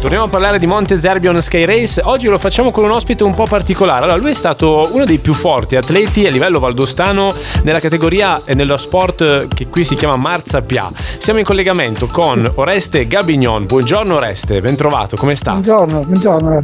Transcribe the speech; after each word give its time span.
Torniamo 0.00 0.24
a 0.24 0.28
parlare 0.28 0.58
di 0.58 0.66
Monte 0.66 0.98
Zerbion 0.98 1.42
Sky 1.42 1.66
Race. 1.66 2.00
Oggi 2.02 2.26
lo 2.26 2.38
facciamo 2.38 2.70
con 2.70 2.84
un 2.84 2.90
ospite 2.90 3.22
un 3.22 3.34
po' 3.34 3.44
particolare. 3.44 4.04
Allora, 4.04 4.16
lui 4.16 4.30
è 4.30 4.34
stato 4.34 4.88
uno 4.92 5.04
dei 5.04 5.18
più 5.18 5.34
forti 5.34 5.76
atleti 5.76 6.26
a 6.26 6.30
livello 6.30 6.58
valdostano 6.58 7.30
nella 7.64 7.80
categoria 7.80 8.40
e 8.46 8.54
nello 8.54 8.78
sport 8.78 9.48
che 9.54 9.66
qui 9.66 9.84
si 9.84 9.96
chiama 9.96 10.16
Marza 10.16 10.62
Pia. 10.62 10.90
Siamo 10.94 11.38
in 11.38 11.44
collegamento 11.44 12.06
con 12.06 12.50
Oreste 12.54 13.06
Gabignon. 13.06 13.66
Buongiorno 13.66 14.14
Oreste, 14.14 14.62
ben 14.62 14.74
trovato, 14.74 15.16
come 15.16 15.34
sta? 15.34 15.52
Buongiorno, 15.52 16.00
buongiorno. 16.00 16.60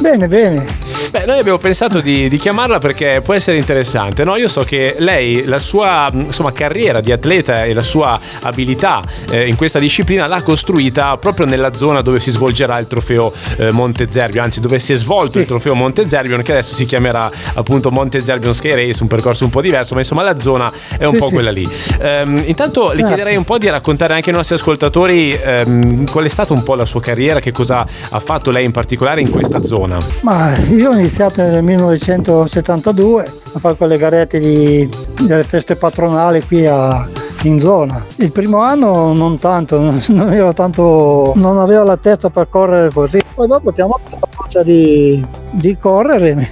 Bene, 0.00 0.26
bene. 0.26 0.64
Beh, 1.12 1.26
noi 1.26 1.38
abbiamo 1.38 1.58
pensato 1.58 2.00
di, 2.00 2.28
di 2.28 2.38
chiamarla 2.38 2.78
perché 2.78 3.20
può 3.22 3.34
essere 3.34 3.58
interessante. 3.58 4.24
No? 4.24 4.36
Io 4.36 4.48
so 4.48 4.64
che 4.64 4.96
lei, 4.98 5.44
la 5.44 5.58
sua 5.58 6.08
insomma, 6.10 6.52
carriera 6.52 7.00
di 7.00 7.12
atleta 7.12 7.64
e 7.64 7.74
la 7.74 7.82
sua 7.82 8.18
abilità 8.40 9.02
eh, 9.30 9.46
in 9.46 9.56
questa 9.56 9.78
disciplina 9.78 10.26
l'ha 10.26 10.40
costruita 10.42 11.18
proprio 11.18 11.44
nella 11.44 11.74
zona 11.74 12.00
dove 12.00 12.18
si 12.18 12.30
svolgerà 12.30 12.71
il 12.78 12.86
trofeo 12.86 13.32
eh, 13.56 13.70
Monte 13.72 14.08
Zerbion, 14.08 14.44
anzi 14.44 14.60
dove 14.60 14.78
si 14.78 14.92
è 14.92 14.96
svolto 14.96 15.32
Sì. 15.32 15.38
il 15.40 15.46
trofeo 15.46 15.74
Monte 15.74 16.06
Zerbion, 16.06 16.42
che 16.42 16.52
adesso 16.52 16.74
si 16.74 16.84
chiamerà 16.84 17.30
appunto 17.54 17.90
Monte 17.90 18.20
Zerbion 18.20 18.54
Sky 18.54 18.74
Race, 18.74 19.02
un 19.02 19.08
percorso 19.08 19.44
un 19.44 19.50
po' 19.50 19.60
diverso, 19.60 19.94
ma 19.94 20.00
insomma 20.00 20.22
la 20.22 20.38
zona 20.38 20.70
è 20.98 21.04
un 21.04 21.14
Sì, 21.14 21.18
po' 21.20 21.26
sì. 21.28 21.32
quella 21.34 21.50
lì. 21.50 21.68
Ehm, 22.00 22.42
intanto 22.46 22.88
le 22.88 22.94
Certo. 22.96 23.06
chiederei 23.08 23.36
un 23.36 23.44
po' 23.44 23.58
di 23.58 23.68
raccontare 23.68 24.14
anche 24.14 24.30
ai 24.30 24.36
nostri 24.36 24.54
ascoltatori 24.56 25.32
ehm, 25.32 26.10
qual 26.10 26.24
è 26.24 26.28
stata 26.28 26.52
un 26.52 26.62
po' 26.62 26.74
la 26.74 26.84
sua 26.84 27.00
carriera, 27.00 27.40
che 27.40 27.52
cosa 27.52 27.86
ha 28.10 28.20
fatto 28.20 28.50
lei 28.50 28.64
in 28.64 28.70
particolare 28.72 29.20
in 29.20 29.30
questa 29.30 29.62
zona. 29.64 29.96
Ma 30.22 30.56
io 30.58 30.90
ho 30.90 30.94
iniziato 30.94 31.42
nel 31.42 31.62
1972 31.62 33.32
a 33.54 33.58
fare 33.58 33.74
quelle 33.76 33.96
garette 33.98 34.38
di- 34.40 34.88
delle 35.20 35.44
feste 35.44 35.76
patronali 35.76 36.42
qui 36.42 36.66
a- 36.66 37.08
in 37.42 37.60
zona. 37.60 38.04
Il 38.16 38.32
primo 38.32 38.58
anno 38.58 39.12
non 39.12 39.38
tanto, 39.38 39.78
non, 40.08 40.32
ero 40.32 40.52
tanto, 40.52 41.32
non 41.36 41.58
avevo 41.58 41.84
la 41.84 41.96
testa 41.96 42.30
per 42.30 42.48
correre 42.48 42.90
così. 42.90 43.18
Poi 43.34 43.46
dopo 43.46 43.72
piano 43.72 43.98
piano 44.04 44.24
a 44.24 44.28
forza 44.30 44.62
di, 44.62 45.24
di 45.52 45.76
correre 45.76 46.48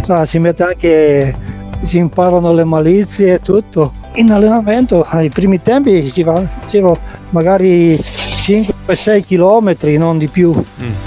sa, 0.00 0.24
si 0.26 0.38
mette 0.38 0.62
anche, 0.62 1.36
si 1.80 1.98
imparano 1.98 2.52
le 2.52 2.64
malizie 2.64 3.34
e 3.34 3.38
tutto. 3.38 3.92
In 4.14 4.30
allenamento 4.30 5.04
ai 5.08 5.30
primi 5.30 5.60
tempi 5.62 6.10
ci 6.10 6.22
va- 6.22 6.42
facevo 6.60 6.98
magari 7.30 7.96
5-6 7.96 9.24
km, 9.26 9.96
non 9.98 10.18
di 10.18 10.28
più 10.28 10.52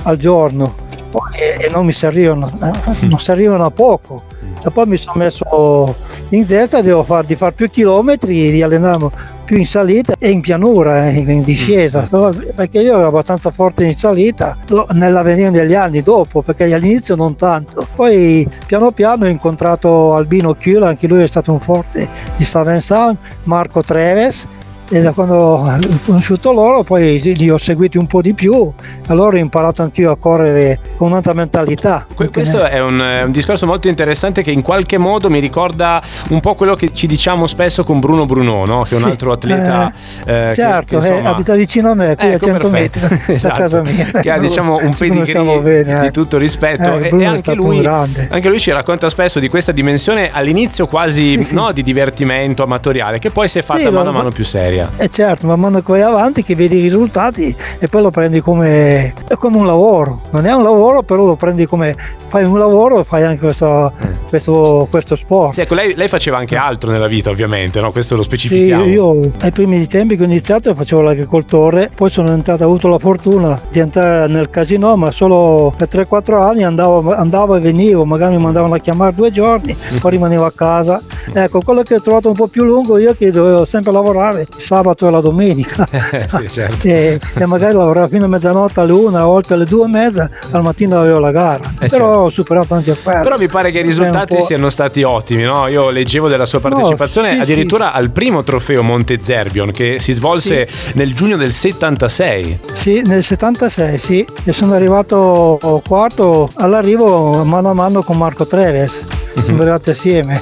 al 0.04 0.18
giorno 0.18 0.85
e, 1.32 1.66
e 1.66 1.70
non 1.70 1.86
mi 1.86 1.92
servivano, 1.92 2.48
eh, 2.62 3.06
non 3.06 3.20
servivano 3.20 3.66
a 3.66 3.72
poco. 3.72 4.24
E 4.66 4.72
poi 4.72 4.88
mi 4.88 4.98
sono 4.98 5.20
messo 5.20 5.96
in 6.30 6.46
testa 6.48 6.82
devo 6.82 7.04
far, 7.04 7.26
di 7.26 7.36
fare 7.36 7.52
più 7.52 7.70
chilometri, 7.70 8.52
di 8.52 8.64
allenarmi 8.64 9.10
più 9.46 9.58
in 9.58 9.66
salita 9.66 10.16
e 10.18 10.32
in 10.32 10.42
pianura, 10.42 11.08
eh, 11.08 11.18
in 11.18 11.44
discesa, 11.44 12.02
Però- 12.02 12.32
perché 12.56 12.82
io 12.82 12.98
ero 12.98 13.08
abbastanza 13.08 13.52
forte 13.52 13.86
in 13.86 13.94
salita 13.94 14.58
nell'avvenire 14.94 15.52
degli 15.52 15.76
anni 15.76 16.02
dopo, 16.02 16.42
perché 16.42 16.64
all'inizio 16.74 17.16
non 17.16 17.36
tanto. 17.36 17.86
Poi 17.96 18.48
piano 18.66 18.92
piano 18.92 19.26
ho 19.26 19.28
incontrato 19.28 20.16
Albino 20.16 20.54
Chiula, 20.56 20.88
anche 20.88 21.08
lui 21.08 21.22
è 21.22 21.28
stato 21.28 21.52
un 21.52 21.60
forte 21.60 22.10
di 22.36 22.44
Savensan, 22.44 23.16
Marco 23.44 23.84
Treves, 23.84 24.48
e 24.90 25.02
da 25.02 25.14
quando 25.14 25.36
ho 25.36 25.78
conosciuto 26.06 26.52
loro 26.54 26.84
poi 26.84 27.20
li 27.36 27.50
ho 27.50 27.58
seguiti 27.58 27.98
un 27.98 28.06
po' 28.08 28.22
di 28.22 28.34
più 28.34 28.72
allora 29.08 29.36
ho 29.36 29.40
imparato 29.40 29.82
anch'io 29.82 30.12
a 30.12 30.18
correre 30.18 30.80
con 30.98 31.10
un'altra 31.10 31.34
mentalità 31.34 32.06
Que- 32.14 32.30
Questo 32.30 32.64
è 32.64 32.80
un, 32.82 33.02
eh, 33.02 33.24
un 33.24 33.32
discorso 33.32 33.66
molto 33.66 33.88
interessante 33.88 34.44
che 34.44 34.52
in 34.52 34.62
qualche 34.62 34.98
modo 34.98 35.30
mi 35.30 35.40
ricorda 35.40 36.02
un 36.30 36.40
po' 36.40 36.54
quello 36.56 36.76
che 36.76 36.94
ci 36.94 37.08
diciamo 37.08 37.48
spesso 37.48 37.84
con 37.84 38.00
Bruno 38.00 38.26
Bruno, 38.26 38.66
no? 38.66 38.84
che 38.84 38.92
è 38.92 38.96
un 38.96 39.02
Sì, 39.02 39.08
altro 39.08 39.32
atleta 39.32 39.92
eh, 40.26 40.46
che- 40.48 40.54
certo 40.54 41.00
che, 41.00 41.06
eh, 41.08 41.10
insomma, 41.12 41.30
abita 41.30 41.56
vicino 41.56 41.92
a 41.92 41.94
me 41.96 42.16
qui 42.16 42.28
Ecco, 42.28 42.46
a 42.46 42.50
100 42.50 42.70
perfetto. 42.70 43.00
metri 43.10 43.20
Esatto. 43.34 43.54
da 43.56 43.60
casa 43.60 43.82
mia 43.82 44.06
che 44.22 44.30
ha 44.32 44.38
diciamo 44.38 44.78
un 44.82 44.94
pedigree 44.98 45.60
bene, 45.62 46.00
di 46.02 46.06
eh. 46.08 46.12
tutto 46.12 46.38
rispetto 46.38 46.98
Eh, 46.98 47.10
e- 47.12 47.22
e, 47.22 47.26
anche 47.26 47.54
lui, 47.56 47.84
anche 47.86 48.50
lui 48.50 48.60
ci 48.60 48.72
racconta 48.72 49.10
spesso 49.10 49.40
di 49.40 49.50
questa 49.50 49.72
dimensione 49.72 50.30
all'inizio 50.32 50.86
quasi 50.88 51.24
Sì, 51.38 51.44
sì. 51.44 51.54
no, 51.56 51.72
di 51.72 51.82
divertimento 51.82 52.64
amatoriale 52.64 53.18
che 53.20 53.32
poi 53.32 53.48
si 53.48 53.60
è 53.60 53.62
fatta 53.64 53.90
mano 53.92 54.10
a 54.10 54.14
mano 54.14 54.30
più 54.30 54.44
seria. 54.44 54.75
E 54.98 55.10
certo, 55.10 55.48
man 55.48 55.60
mano 55.60 55.80
che 55.82 55.92
vai 55.92 56.02
avanti 56.02 56.44
che 56.44 56.56
vedi 56.56 56.78
i 56.78 56.82
risultati 56.82 57.56
e 57.80 57.88
poi 57.88 58.02
lo 58.02 58.10
prendi 58.12 58.40
come, 58.42 59.14
è 59.28 59.34
come 59.36 59.58
un 59.58 59.66
lavoro. 59.66 60.22
Non 60.32 60.46
è 60.46 60.54
un 60.54 60.64
lavoro, 60.64 61.02
però 61.04 61.24
lo 61.26 61.36
prendi 61.36 61.66
come 61.66 61.96
fai 62.28 62.44
un 62.44 62.58
lavoro 62.58 63.00
e 63.02 63.04
fai 63.04 63.24
anche 63.24 63.42
questo, 63.42 63.92
questo, 64.30 64.88
questo 64.90 65.16
sport. 65.16 65.50
Mm. 65.50 65.54
Sì, 65.54 65.62
ecco, 65.62 65.76
lei, 65.76 65.94
lei 65.96 66.08
faceva 66.08 66.38
anche 66.38 66.56
altro 66.56 66.92
nella 66.92 67.08
vita 67.08 67.30
ovviamente, 67.30 67.80
no? 67.82 67.92
questo 67.92 68.16
lo 68.16 68.22
Sì, 68.22 68.28
specifichiamo. 68.30 68.86
io 68.86 69.32
ai 69.42 69.52
primi 69.52 69.86
tempi 69.88 70.16
che 70.16 70.24
ho 70.24 70.26
iniziato 70.26 70.74
facevo 70.74 71.02
l'agricoltore, 71.02 71.90
poi 71.94 72.10
sono 72.10 72.32
entrato, 72.32 72.64
ho 72.64 72.68
avuto 72.68 72.88
la 72.88 73.00
fortuna 73.00 73.60
di 73.70 73.80
entrare 73.80 74.28
nel 74.32 74.50
casino, 74.50 74.96
ma 74.96 75.12
solo 75.12 75.74
per 75.78 75.88
3-4 75.88 76.42
anni 76.42 76.64
andavo, 76.64 77.14
andavo 77.14 77.56
e 77.56 77.60
venivo, 77.60 78.06
magari 78.06 78.36
mi 78.36 78.42
mandavano 78.42 78.74
a 78.76 78.80
chiamare 78.80 79.14
due 79.14 79.32
giorni, 79.32 79.76
poi 80.00 80.12
rimanevo 80.12 80.46
a 80.46 80.52
casa. 80.54 81.02
Ecco, 81.46 81.62
quello 81.62 81.84
che 81.84 81.96
ho 81.96 82.02
trovato 82.02 82.30
un 82.30 82.34
po' 82.34 82.48
più 82.48 82.64
lungo 82.64 82.98
io 82.98 83.14
che 83.16 83.30
dovevo 83.30 83.66
sempre 83.66 83.92
lavorare 83.92 84.42
il 84.42 84.48
sabato 84.62 85.08
e 85.08 85.12
la 85.12 85.22
domenica. 85.22 85.88
sì, 86.28 86.48
certo. 86.50 86.88
e, 86.88 87.20
e 87.34 87.46
magari 87.46 87.74
lavoravo 87.74 88.08
fino 88.08 88.26
a 88.26 88.28
mezzanotte 88.28 88.80
alle 88.80 88.92
una, 88.92 89.22
a 89.22 89.26
volte 89.26 89.54
alle 89.54 89.66
due 89.66 89.86
e 89.86 89.90
mezza, 89.90 90.30
al 90.52 90.62
mattino 90.62 91.00
avevo 91.00 91.20
la 91.20 91.32
gara. 91.32 91.64
Eh, 91.80 91.88
Però 91.88 91.90
certo. 91.90 92.06
ho 92.06 92.30
superato 92.30 92.74
anche 92.74 92.96
quello. 93.02 93.24
Però 93.24 93.38
mi 93.38 93.48
pare 93.48 93.72
che 93.72 93.80
i 93.80 93.84
risultati 93.84 94.42
siano 94.42 94.70
stati 94.70 95.04
ottimi, 95.04 95.44
no? 95.44 95.68
Io 95.68 95.90
leggevo 95.90 96.28
della 96.28 96.46
sua 96.46 96.60
partecipazione 96.60 97.34
sì, 97.34 97.40
addirittura 97.40 97.92
al 97.94 98.10
primo 98.12 98.44
trofeo 98.44 98.82
Monte 98.84 99.20
Zerbion 99.20 99.72
che 99.72 99.98
si 100.00 100.12
svolse 100.12 100.68
nel 100.94 101.14
giugno 101.14 101.38
del 101.38 101.52
76. 101.52 102.60
Sì, 102.74 103.02
nel 103.06 103.24
76 103.24 103.98
sì, 103.98 104.26
e 104.44 104.54
sono 104.54 104.74
arrivato 104.74 105.82
quarto 105.88 106.50
all'arrivo 106.56 107.44
mano 107.44 107.70
a 107.70 107.74
mano 107.74 108.04
con 108.04 108.18
Marco 108.18 108.46
Treves, 108.46 109.04
siamo 109.44 109.62
arrivati 109.62 109.90
assieme. 109.90 110.42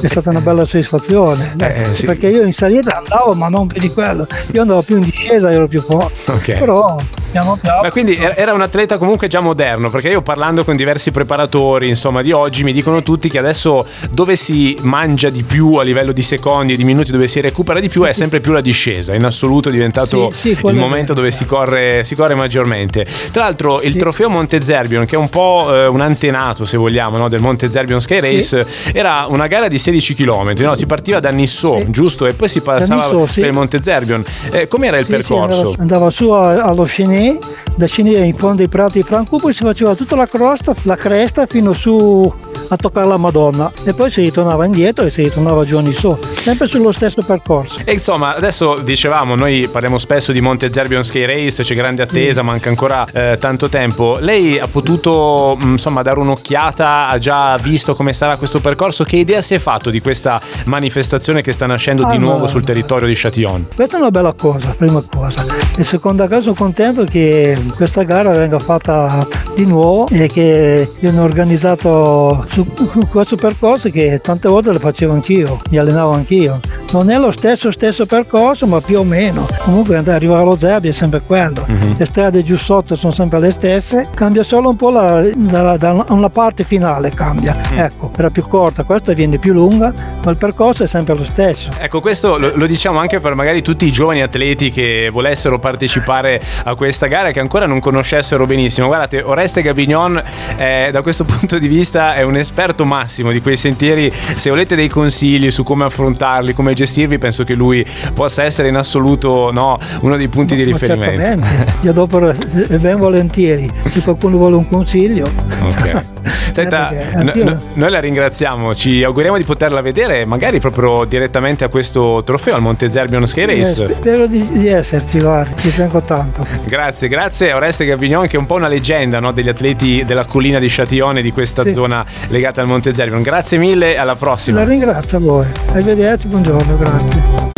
È 0.00 0.06
stata 0.06 0.30
una 0.30 0.40
bella 0.40 0.64
soddisfazione 0.64 1.54
Eh, 1.58 1.80
eh, 1.82 1.94
sì. 1.94 2.06
perché 2.06 2.28
io 2.28 2.42
in 2.42 2.52
salita 2.52 2.96
andavo 2.96 3.34
ma 3.34 3.48
non 3.48 3.66
più 3.66 3.80
di 3.80 3.90
quello 3.92 4.26
io 4.52 4.60
andavo 4.62 4.82
più 4.82 4.96
in 4.96 5.02
discesa 5.04 5.50
ero 5.50 5.66
più 5.66 5.80
forte 5.80 6.32
Ok. 6.32 6.58
però 6.58 6.96
piano 7.30 7.58
piano 7.60 7.82
Ma 7.82 7.90
quindi 7.90 8.16
era 8.16 8.52
un 8.52 8.60
atleta 8.62 8.98
comunque 8.98 9.28
già 9.28 9.40
moderno, 9.40 9.90
perché 9.90 10.08
io 10.08 10.22
parlando 10.22 10.64
con 10.64 10.76
diversi 10.76 11.10
preparatori, 11.10 11.88
insomma, 11.88 12.22
di 12.22 12.32
oggi, 12.32 12.62
mi 12.64 12.72
dicono 12.72 13.02
tutti 13.02 13.28
che 13.28 13.38
adesso 13.38 13.86
dove 14.10 14.36
si 14.36 14.76
mangia 14.82 15.28
di 15.30 15.42
più 15.42 15.74
a 15.74 15.82
livello 15.82 16.12
di 16.12 16.22
secondi 16.22 16.72
e 16.72 16.76
di 16.76 16.84
minuti, 16.84 17.10
dove 17.12 17.28
si 17.28 17.40
recupera 17.40 17.80
di 17.80 17.88
più, 17.88 18.02
è 18.04 18.12
sempre 18.12 18.40
più 18.40 18.52
la 18.52 18.60
discesa. 18.60 19.14
In 19.14 19.24
assoluto 19.24 19.68
è 19.68 19.72
diventato 19.72 20.30
Sì, 20.34 20.54
sì, 20.54 20.66
il 20.66 20.74
momento 20.74 21.12
dove 21.14 21.30
si 21.30 21.44
corre, 21.46 22.04
si 22.04 22.14
corre 22.14 22.34
maggiormente. 22.34 23.06
Tra 23.30 23.44
l'altro, 23.44 23.80
il 23.82 23.92
Sì. 23.92 23.98
trofeo 23.98 24.28
Monte 24.28 24.60
Zerbion, 24.62 25.04
che 25.06 25.16
è 25.16 25.18
un 25.18 25.28
po' 25.28 25.68
eh, 25.74 25.86
un 25.86 26.00
antenato, 26.00 26.64
se 26.64 26.76
vogliamo, 26.76 27.16
no, 27.16 27.28
del 27.28 27.40
Monte 27.40 27.70
Zerbion 27.70 28.00
Sky 28.00 28.20
Race, 28.20 28.66
era 28.92 29.26
una 29.28 29.46
gara 29.46 29.68
di 29.68 29.78
16 29.78 30.14
km. 30.14 30.52
No? 30.58 30.74
Si 30.74 30.86
partiva 30.86 31.20
da 31.20 31.30
Nisso, 31.30 31.78
Sì. 31.78 31.86
giusto? 31.90 32.26
E 32.26 32.32
poi 32.32 32.48
si 32.48 32.60
passava 32.60 33.04
Nisso, 33.04 33.26
sì. 33.26 33.40
per 33.40 33.48
il 33.50 33.54
Monte 33.54 33.82
Zerbion. 33.82 34.24
Eh, 34.50 34.68
com'era 34.68 34.96
il 34.96 35.04
Sì, 35.04 35.10
sì, 35.10 35.16
percorso? 35.16 35.74
andava, 35.78 35.82
andava 35.82 36.10
su 36.10 36.30
allo 36.30 36.84
Chenet, 37.18 37.74
da 37.76 37.86
Chenet 37.86 38.24
in 38.24 38.34
fondo 38.34 38.62
ai 38.62 38.68
prati 38.68 39.00
di 39.00 39.04
Franco, 39.04 39.38
poi 39.38 39.52
si 39.52 39.62
faceva 39.64 39.96
tutta 39.96 40.14
la 40.14 40.26
crosta, 40.26 40.74
la 40.82 40.96
cresta 40.96 41.46
fino 41.46 41.72
su 41.72 42.32
a 42.68 42.76
toccare 42.76 43.06
la 43.06 43.16
Madonna 43.16 43.70
e 43.84 43.94
poi 43.94 44.10
si 44.10 44.20
ritornava 44.22 44.64
indietro 44.66 45.04
e 45.04 45.10
si 45.10 45.22
ritornava 45.22 45.64
giorni 45.64 45.92
su, 45.92 46.16
sempre 46.38 46.66
sullo 46.66 46.92
stesso 46.92 47.22
percorso. 47.24 47.80
E 47.84 47.92
insomma, 47.92 48.34
adesso 48.36 48.78
dicevamo, 48.78 49.34
noi 49.34 49.68
parliamo 49.70 49.98
spesso 49.98 50.32
di 50.32 50.40
Monte 50.40 50.70
Zerbion 50.70 51.02
Sky 51.02 51.24
Race, 51.24 51.62
c'è 51.62 51.74
grande 51.74 52.02
attesa, 52.02 52.42
manca 52.42 52.68
ancora 52.68 53.06
eh, 53.12 53.36
tanto 53.38 53.68
tempo. 53.68 54.18
Lei 54.20 54.58
ha 54.58 54.66
potuto 54.68 55.56
mh, 55.58 55.70
insomma 55.70 56.02
dare 56.02 56.20
un'occhiata, 56.20 57.08
ha 57.08 57.18
già 57.18 57.56
visto 57.56 57.94
come 57.94 58.12
sarà 58.12 58.36
questo 58.36 58.60
percorso? 58.60 59.04
Che 59.04 59.16
idea 59.16 59.40
si 59.40 59.54
è 59.54 59.58
fatto 59.58 59.90
di 59.90 60.00
questa 60.00 60.40
manifestazione 60.66 61.42
che 61.42 61.52
sta 61.52 61.66
nascendo 61.66 62.04
di 62.04 62.16
Ah, 62.16 62.18
nuovo 62.18 62.46
sul 62.46 62.64
territorio 62.64 63.06
di 63.06 63.14
Châtillon? 63.14 63.66
Questa 63.74 63.96
è 63.96 64.00
una 64.00 64.10
bella 64.10 64.32
cosa, 64.32 64.74
prima 64.76 65.02
cosa. 65.08 65.44
E 65.76 65.84
seconda 65.84 66.26
cosa 66.28 66.40
sono 66.42 66.54
contento 66.54 67.04
che 67.04 67.56
questa 67.76 68.02
gara 68.02 68.30
venga 68.32 68.58
fatta 68.58 69.26
di 69.54 69.64
nuovo 69.64 70.06
e 70.08 70.26
che 70.28 70.90
viene 71.00 71.20
organizzato 71.20 72.44
su 72.58 72.88
su 72.88 73.06
questo 73.06 73.36
percorso 73.36 73.90
che 73.90 74.18
tante 74.20 74.48
volte 74.48 74.72
lo 74.72 74.78
facevo 74.78 75.12
anch'io, 75.12 75.58
mi 75.70 75.78
allenavo 75.78 76.12
anch'io. 76.12 76.60
Non 76.90 77.10
è 77.10 77.18
lo 77.18 77.30
stesso 77.30 77.70
stesso 77.70 78.06
percorso, 78.06 78.66
ma 78.66 78.80
più 78.80 78.98
o 78.98 79.04
meno. 79.04 79.46
Comunque 79.58 79.96
andare 79.96 80.16
arrivare 80.16 80.40
allo 80.40 80.56
Zerbi 80.56 80.88
è 80.88 80.92
sempre 80.92 81.20
quello. 81.20 81.64
Mhm. 81.66 81.94
Le 81.98 82.04
strade 82.06 82.42
giù 82.42 82.56
sotto 82.56 82.96
sono 82.96 83.12
sempre 83.12 83.38
le 83.40 83.50
stesse, 83.50 84.08
cambia 84.14 84.42
solo 84.42 84.70
un 84.70 84.76
po' 84.76 84.90
la, 84.90 85.22
da, 85.34 85.76
da 85.76 86.04
una 86.08 86.30
parte 86.30 86.64
finale 86.64 87.10
cambia. 87.10 87.56
Ecco, 87.74 88.10
era 88.16 88.30
più 88.30 88.46
corta, 88.48 88.84
questa 88.84 89.12
viene 89.12 89.38
più 89.38 89.52
lunga, 89.52 89.92
ma 90.24 90.30
il 90.30 90.38
percorso 90.38 90.84
è 90.84 90.86
sempre 90.86 91.14
lo 91.14 91.24
stesso. 91.24 91.68
Ecco, 91.78 92.00
questo 92.00 92.38
lo, 92.38 92.52
lo 92.54 92.66
diciamo 92.66 92.98
anche 92.98 93.20
per 93.20 93.34
magari 93.34 93.60
tutti 93.60 93.84
i 93.84 93.92
giovani 93.92 94.22
atleti 94.22 94.70
che 94.70 95.10
volessero 95.12 95.58
partecipare 95.58 96.40
a 96.64 96.74
questa 96.74 97.06
gara 97.06 97.30
che 97.32 97.40
ancora 97.40 97.66
non 97.66 97.80
conoscessero 97.80 98.46
benissimo. 98.46 98.86
Guardate, 98.86 99.20
Oreste 99.20 99.60
Gabignon 99.60 100.22
eh, 100.56 100.88
da 100.90 101.02
questo 101.02 101.24
punto 101.28 101.58
di 101.58 101.68
vista 101.68 102.14
è 102.14 102.22
un 102.22 102.36
l'esperto 102.48 102.86
massimo 102.86 103.30
di 103.30 103.42
quei 103.42 103.58
sentieri. 103.58 104.10
Se 104.12 104.48
volete 104.48 104.74
dei 104.74 104.88
consigli 104.88 105.50
su 105.50 105.62
come 105.62 105.84
affrontarli, 105.84 106.54
come 106.54 106.72
gestirvi, 106.72 107.18
penso 107.18 107.44
che 107.44 107.54
lui 107.54 107.84
possa 108.14 108.42
essere 108.42 108.68
in 108.68 108.76
assoluto 108.76 109.50
no, 109.52 109.78
uno 110.00 110.16
dei 110.16 110.28
punti 110.28 110.56
ma, 110.56 110.62
di 110.62 110.72
riferimento. 110.72 111.46
Io 111.82 111.92
dopo 111.92 112.18
ben 112.18 112.96
volentieri, 112.96 113.70
se 113.86 114.00
qualcuno 114.00 114.38
vuole 114.38 114.56
un 114.56 114.66
consiglio. 114.66 115.30
Ok. 115.62 116.16
Senta, 116.28 116.90
eh, 116.90 117.22
n- 117.22 117.32
n- 117.34 117.58
noi 117.74 117.90
la 117.90 118.00
ringraziamo, 118.00 118.74
ci 118.74 119.02
auguriamo 119.02 119.36
di 119.36 119.44
poterla 119.44 119.80
vedere 119.80 120.24
magari 120.24 120.60
proprio 120.60 121.04
direttamente 121.04 121.64
a 121.64 121.68
questo 121.68 122.22
trofeo 122.24 122.54
al 122.54 122.62
Monte 122.62 122.90
Zerbion 122.90 123.26
Sky 123.26 123.44
Race. 123.46 123.86
Sì, 123.86 123.94
spero 123.94 124.26
di, 124.26 124.46
di, 124.52 124.68
esserci, 124.68 125.18
guarda, 125.18 125.56
ci 125.60 125.74
tengo 125.74 126.00
tanto. 126.00 126.46
Grazie, 126.64 127.08
grazie 127.08 127.52
a 127.52 127.56
Oreste 127.56 127.84
Gavignon 127.84 128.26
che 128.26 128.36
è 128.36 128.38
un 128.38 128.46
po' 128.46 128.54
una 128.54 128.68
leggenda 128.68 129.20
no, 129.20 129.32
degli 129.32 129.48
atleti 129.48 130.04
della 130.04 130.24
collina 130.24 130.58
di 130.58 130.68
Châtillon 130.68 131.20
di 131.20 131.32
questa 131.32 131.62
sì. 131.62 131.70
zona 131.70 132.04
legata 132.28 132.60
al 132.60 132.66
Monte 132.66 132.94
Zerbion. 132.94 133.22
Grazie 133.22 133.58
mille, 133.58 133.96
alla 133.96 134.16
prossima. 134.16 134.60
La 134.60 134.66
ringrazio 134.66 135.18
a 135.18 135.20
voi. 135.20 135.46
Arrivederci, 135.72 136.28
buongiorno, 136.28 136.76
grazie. 136.76 137.56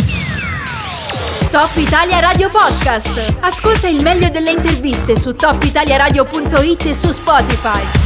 Top 1.51 1.69
Italia 1.75 2.19
Radio 2.19 2.49
Podcast. 2.49 3.11
Ascolta 3.41 3.89
il 3.89 4.01
meglio 4.01 4.29
delle 4.29 4.51
interviste 4.51 5.19
su 5.19 5.35
topitaliaradio.it 5.35 6.85
e 6.85 6.93
su 6.93 7.11
Spotify. 7.11 8.00